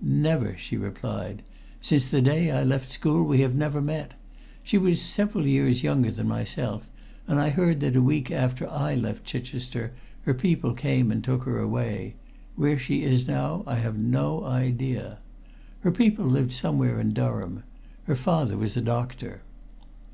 "Never," 0.00 0.56
she 0.56 0.78
replied. 0.78 1.42
"Since 1.82 2.06
the 2.10 2.22
day 2.22 2.50
I 2.50 2.62
left 2.62 2.88
school 2.90 3.24
we 3.26 3.42
have 3.42 3.54
never 3.54 3.82
met. 3.82 4.12
She 4.62 4.78
was 4.78 5.02
several 5.02 5.46
years 5.46 5.82
younger 5.82 6.10
than 6.10 6.26
myself, 6.28 6.88
and 7.28 7.38
I 7.38 7.50
heard 7.50 7.80
that 7.80 7.94
a 7.94 8.00
week 8.00 8.30
after 8.30 8.66
I 8.66 8.94
left 8.94 9.26
Chichester 9.26 9.92
her 10.22 10.32
people 10.32 10.72
came 10.72 11.10
and 11.10 11.22
took 11.22 11.42
her 11.44 11.58
away. 11.58 12.14
Where 12.56 12.78
she 12.78 13.02
is 13.02 13.28
now 13.28 13.64
I 13.66 13.74
have 13.74 13.98
no 13.98 14.44
idea. 14.46 15.18
Her 15.80 15.92
people 15.92 16.24
lived 16.24 16.54
somewhere 16.54 16.98
in 16.98 17.10
Durham. 17.12 17.62
Her 18.04 18.16
father 18.16 18.56
was 18.56 18.78
a 18.78 18.80
doctor." 18.80 19.42